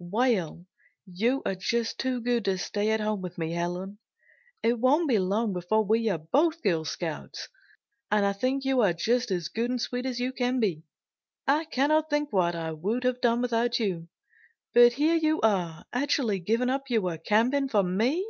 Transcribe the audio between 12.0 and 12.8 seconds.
think what I